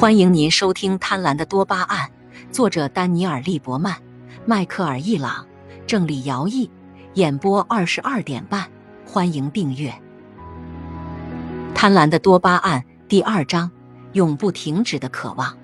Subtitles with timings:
[0.00, 2.08] 欢迎您收听《贪婪的多巴胺》，
[2.50, 3.94] 作者丹尼尔·利伯曼、
[4.46, 5.46] 迈克尔·易朗，
[5.86, 6.70] 郑李尧译，
[7.16, 8.66] 演播二十二点半。
[9.04, 9.90] 欢迎订阅
[11.74, 13.70] 《贪婪的多巴胺》第二章：
[14.14, 15.54] 永不停止的渴望。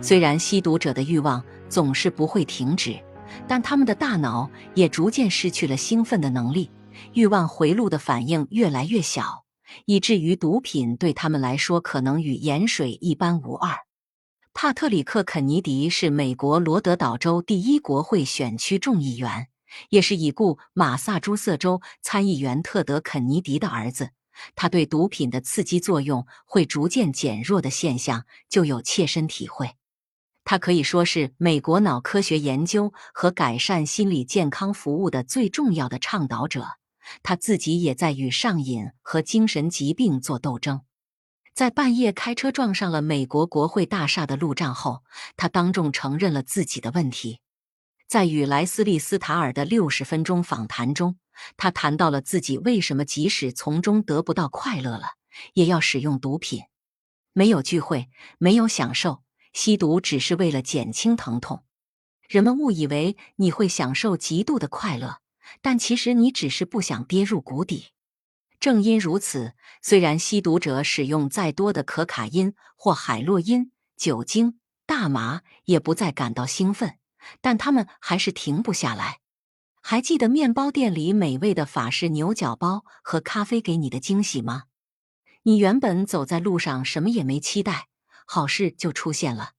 [0.00, 2.98] 虽然吸毒者的欲望总是不会停止，
[3.46, 6.68] 但他们的大脑也逐渐失去了兴奋的能力，
[7.12, 9.44] 欲望回路的反应越来越小。
[9.86, 13.76] 以至于毒品对他们来说可能与盐水一般无二。
[14.54, 19.48] 帕特里克·肯尼迪是美国罗德岛州第一国会选区众议员，
[19.90, 24.10] 也是已故马萨诸塞州参议员特德·肯尼迪的儿子。
[24.54, 29.70] 他对毒品的刺激作用会逐渐减弱的现象就有切身体会。
[30.44, 36.66] 他可以说是美国脑科学研究和改善心理健康服务的最重要的倡导者。
[37.22, 40.82] 他自己也在与上瘾和精神疾病做斗争。
[41.54, 45.02] 在半夜开车撞上了美国国会大厦的路障后，
[45.36, 47.40] 他当众承认了自己的问题。
[48.06, 51.18] 在与莱斯利·斯塔尔的六十分钟访谈中，
[51.56, 55.08] 他谈到了自己为什么即使从中得不到快乐了，
[55.54, 56.62] 也要使用毒品。
[57.32, 59.22] 没有聚会，没有享受，
[59.52, 61.64] 吸毒只是为了减轻疼痛。
[62.28, 65.18] 人们误以为你会享受极度的快乐。
[65.60, 67.88] 但其实你只是不想跌入谷底。
[68.60, 76.98] 正因如此，虽然吸毒者使用再多的可卡因或海洛因、酒精、大麻，也不再感到兴奋，
[77.40, 79.20] 但他们还是停不下来。
[79.80, 84.64] 还记得面包店里美味的法式牛角包和咖啡给你的惊喜吗？
[85.44, 87.86] 你原本走在路上什么也没期待，
[88.26, 89.52] 好事就出现了。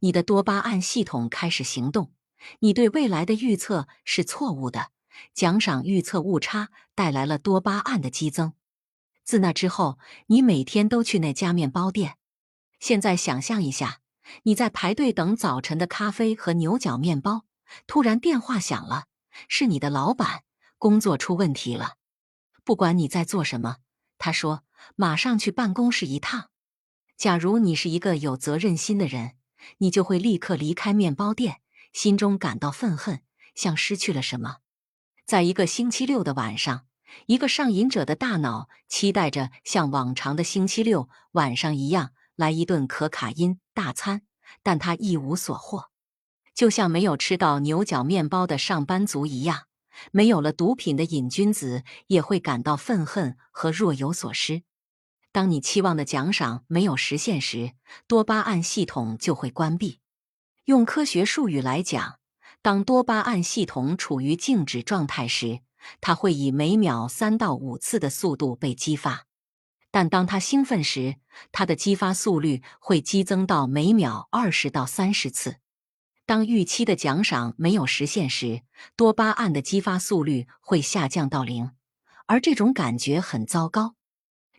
[0.00, 2.12] 你的多巴胺系统开始行动，
[2.60, 4.90] 你对未来的预测是错误的。
[5.34, 8.54] 奖赏预测误差带来了多巴胺的激增。
[9.24, 12.16] 自那之后，你每天都去那家面包店。
[12.78, 14.00] 现在想象一下，
[14.44, 17.44] 你在排队等早晨的咖啡和牛角面包，
[17.86, 19.06] 突然电话响了，
[19.48, 20.42] 是你的老板，
[20.78, 21.94] 工作出问题了。
[22.62, 23.76] 不管你在做什么，
[24.18, 26.50] 他说马上去办公室一趟。
[27.16, 29.36] 假如你是一个有责任心的人，
[29.78, 31.62] 你就会立刻离开面包店，
[31.92, 33.22] 心中感到愤恨，
[33.54, 34.58] 像失去了什么。
[35.26, 36.86] 在一个星期六的晚上，
[37.26, 44.22] 一个上瘾者的大脑期待着像往常的星期六晚上一样来一顿可卡因大餐，
[44.62, 45.90] 但他一无所获。
[46.54, 49.64] 就像没有吃到牛角面包的上班族一样，
[50.12, 54.62] 没有了毒品的瘾君子也会感到愤恨和若有所失。
[55.32, 57.72] 当你期望的奖赏没有实现时，
[58.06, 59.98] 多巴胺系统就会关闭。
[60.66, 62.20] 用科学术语来讲。
[62.62, 65.60] 当多巴胺系统处于静止状态时，
[66.00, 69.26] 它会以每秒三到五次的速度被激发；
[69.92, 71.16] 但当它兴奋时，
[71.52, 75.58] 它的激发速率会激增到每秒二十到三十次。
[76.24, 78.62] 当预期的奖赏没有实现时，
[78.96, 81.70] 多巴胺的激发速率会下降到零，
[82.26, 83.94] 而这种感觉很糟糕。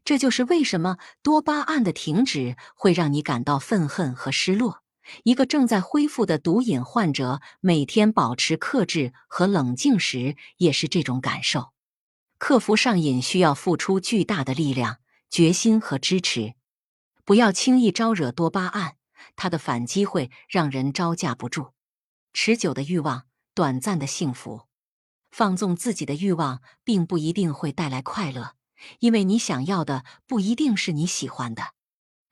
[0.06, 4.82] 这就是为什么多巴胺的停止会让你感到愤恨和失落。
[5.24, 11.74] 一个正在恢复的毒瘾患者每天保持克制和冷静时，也是这种感受。
[12.38, 14.98] 克服上瘾需要付出巨大的力量、
[15.30, 16.54] 决心和支持。
[17.26, 18.96] 不要轻易招惹多巴胺，
[19.36, 21.74] 它的反击会让人招架不住。
[22.34, 23.24] 持久的欲望，
[23.54, 24.64] 短暂的幸福。
[25.32, 28.54] 放纵自己的欲望，并不一定会带来快乐，
[29.00, 31.74] 因为你想要的不一定是你喜欢的。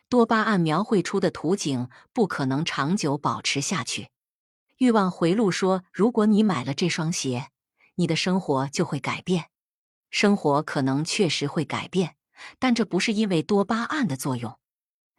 [0.07, 4.09] 多巴胺描绘出的图景不可能长久保持下去。
[4.77, 7.47] 欲望回路说：“如果你买了这双鞋，
[7.95, 9.45] 你的生活就会改变。
[10.11, 12.15] 生活可能确实会改变，
[12.59, 14.59] 但这不是因为多巴胺的作用。”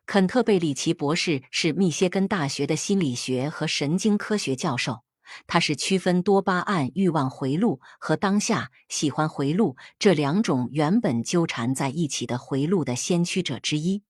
[0.07, 5.03] 肯特贝里奇博士是密歇根大学的心理学和神经科学教授，
[5.49, 14.05] 他是区分多巴胺欲望回路和当下喜欢回路这两种原本纠缠在一起的回路的先驱者之一。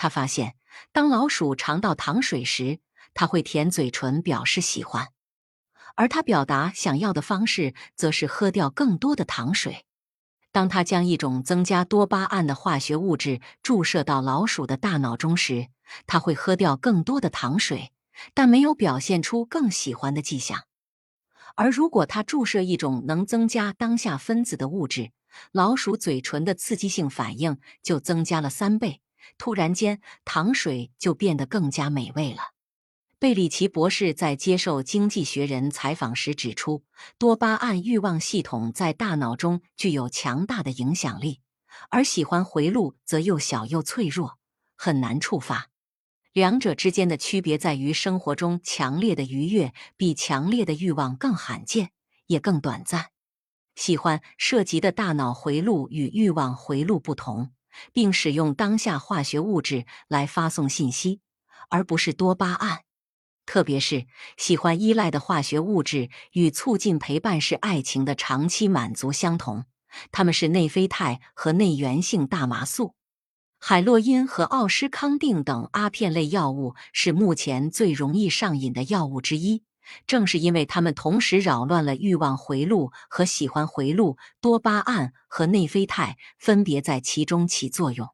[0.00, 0.54] 他发现，
[0.92, 2.78] 当老鼠尝到糖水时，
[3.14, 5.08] 它会舔嘴唇表示喜欢，
[5.96, 9.84] 而它表达想要的方式则是喝掉更多的糖水。
[10.52, 15.66] 当他将一种增加多巴胺的化学物质注射到老鼠的大脑中时，
[16.06, 17.90] 它会喝掉更多的糖水，
[18.34, 20.62] 但没有表现出更喜欢的迹象。
[21.56, 25.10] 而如果他注射一种能增加当下分子的物质，
[25.50, 29.00] 老鼠嘴唇的刺激性反应就增加了三倍。
[29.36, 32.54] 突然间，糖水就变得更加美味了。
[33.18, 36.84] 贝里奇博士在接受《经济学人》采访时指出，
[37.18, 41.40] 多巴胺欲望系统在大脑中具有强大的影响力，
[41.90, 44.38] 而喜欢回路则又小又脆弱，
[44.76, 45.70] 很难触发。
[46.32, 51.90] 两者之间的区别在于，生活中强烈的愉悦比强烈的欲望更罕见，
[52.28, 53.06] 也更短暂。
[53.74, 57.50] 喜欢涉及的大脑回路与欲望回路不同，
[57.92, 61.20] 并使用当下化学物质来发送信息，
[61.70, 62.80] 而不是多巴胺。
[63.46, 69.64] 特别是喜欢依赖的化学物质与促进陪伴式爱情的长期满足相同，
[70.12, 72.94] 它们是内啡肽和内源性大麻素。
[73.58, 79.64] 海洛因和奥施康定等阿片类药物是目前最容易上瘾的药物之一，
[80.06, 88.08] 正是因为它们同时扰乱了欲望回路和喜欢回路，多巴胺和内啡肽分别在其中起作用。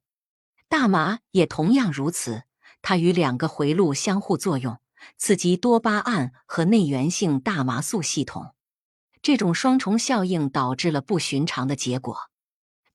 [0.68, 2.44] 大麻也同样如此，
[2.82, 4.80] 它与两个回路相互作用，
[5.16, 8.54] 刺激多巴胺和内源性大麻素系统。
[9.22, 12.16] 这种双重效应导致了不寻常的结果。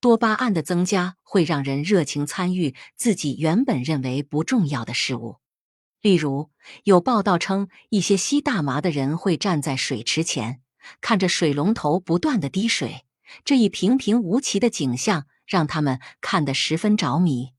[0.01, 5.37] 多巴胺的增加会让人热情参与自己原本认为不重要的事物，
[6.01, 6.49] 例如，
[6.83, 10.61] 有报道称，一些吸大麻的人会站在水池前，
[11.01, 13.05] 看着水龙头不断的滴水，
[13.43, 17.49] 这一平平无奇的景象让他们看得十分着迷。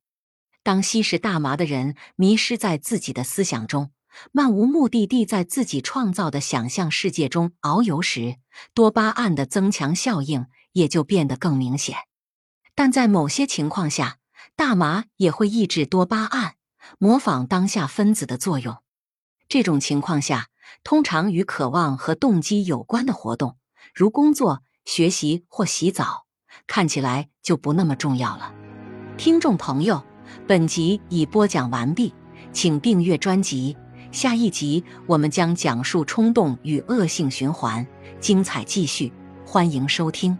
[0.63, 3.91] 当吸食大麻的人迷失在自己的思想中，
[4.33, 8.37] 漫无目的地在自己创造的想象世界中遨游时，
[8.75, 11.97] 多巴胺的增强效应也就变得更明显。
[12.75, 14.19] 但在某些情况下，
[14.57, 16.55] 大麻也会抑制多巴胺，
[16.99, 18.77] 模仿当下分子的作用。
[19.49, 20.49] 这种情况下，
[20.85, 23.57] 通常与渴望和动机有关的活动，
[23.95, 26.27] 如工作、学习或洗澡，
[26.67, 28.55] 看起来就不那么重要了。
[29.17, 30.03] 听众朋友，
[30.47, 32.15] 本集已播讲完毕，
[32.53, 33.77] 请订阅专辑，
[34.13, 37.87] 下一集我们将讲述冲动与恶性循环，
[38.21, 39.13] 精彩继续，
[39.45, 40.39] 欢迎收听。